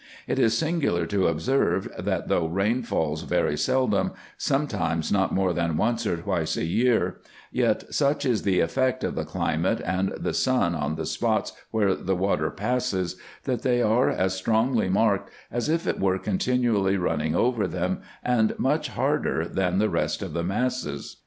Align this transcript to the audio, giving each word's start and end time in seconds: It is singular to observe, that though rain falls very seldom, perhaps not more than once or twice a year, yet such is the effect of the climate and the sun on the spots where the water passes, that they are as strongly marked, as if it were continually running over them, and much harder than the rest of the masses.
It 0.25 0.39
is 0.39 0.57
singular 0.57 1.05
to 1.05 1.27
observe, 1.27 1.87
that 1.95 2.27
though 2.27 2.47
rain 2.47 2.81
falls 2.81 3.21
very 3.21 3.55
seldom, 3.55 4.13
perhaps 4.43 5.11
not 5.11 5.31
more 5.31 5.53
than 5.53 5.77
once 5.77 6.07
or 6.07 6.17
twice 6.17 6.57
a 6.57 6.65
year, 6.65 7.17
yet 7.51 7.93
such 7.93 8.25
is 8.25 8.41
the 8.41 8.61
effect 8.61 9.03
of 9.03 9.13
the 9.13 9.23
climate 9.25 9.79
and 9.85 10.11
the 10.17 10.33
sun 10.33 10.73
on 10.73 10.95
the 10.95 11.05
spots 11.05 11.53
where 11.69 11.93
the 11.93 12.15
water 12.15 12.49
passes, 12.49 13.15
that 13.43 13.61
they 13.61 13.79
are 13.79 14.09
as 14.09 14.33
strongly 14.33 14.89
marked, 14.89 15.29
as 15.51 15.69
if 15.69 15.85
it 15.85 15.99
were 15.99 16.17
continually 16.17 16.97
running 16.97 17.35
over 17.35 17.67
them, 17.67 18.01
and 18.23 18.57
much 18.57 18.87
harder 18.87 19.47
than 19.47 19.77
the 19.77 19.87
rest 19.87 20.23
of 20.23 20.33
the 20.33 20.43
masses. 20.43 21.17